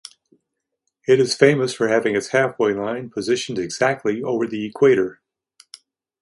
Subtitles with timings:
[1.07, 5.21] It is famous for having its halfway line positioned exactly over the Equator.